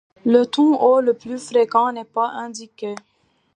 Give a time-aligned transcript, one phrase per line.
[0.25, 2.95] Le ton haut, le plus fréquent, n’est pas indiqué.